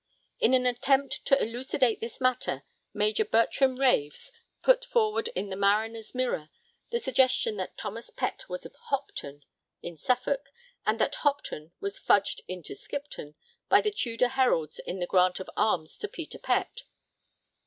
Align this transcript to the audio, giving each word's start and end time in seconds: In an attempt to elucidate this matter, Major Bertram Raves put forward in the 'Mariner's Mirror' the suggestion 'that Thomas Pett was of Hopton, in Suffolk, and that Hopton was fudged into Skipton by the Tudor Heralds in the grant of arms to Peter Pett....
In 0.39 0.55
an 0.55 0.65
attempt 0.65 1.25
to 1.27 1.39
elucidate 1.39 1.99
this 1.99 2.19
matter, 2.19 2.63
Major 2.91 3.23
Bertram 3.23 3.75
Raves 3.79 4.31
put 4.63 4.83
forward 4.83 5.27
in 5.35 5.49
the 5.49 5.55
'Mariner's 5.55 6.15
Mirror' 6.15 6.49
the 6.89 6.97
suggestion 6.97 7.57
'that 7.57 7.77
Thomas 7.77 8.09
Pett 8.09 8.49
was 8.49 8.65
of 8.65 8.73
Hopton, 8.89 9.43
in 9.83 9.97
Suffolk, 9.97 10.51
and 10.87 10.97
that 10.97 11.13
Hopton 11.21 11.71
was 11.79 11.99
fudged 11.99 12.41
into 12.47 12.73
Skipton 12.73 13.35
by 13.69 13.79
the 13.79 13.91
Tudor 13.91 14.29
Heralds 14.29 14.79
in 14.79 14.97
the 14.97 15.05
grant 15.05 15.39
of 15.39 15.51
arms 15.55 15.99
to 15.99 16.07
Peter 16.07 16.39
Pett.... 16.39 16.81